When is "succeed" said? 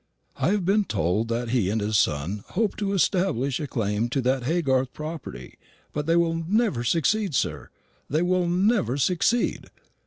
6.83-7.35, 8.97-9.67